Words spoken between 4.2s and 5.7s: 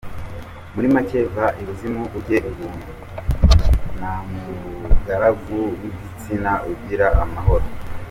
mugaragu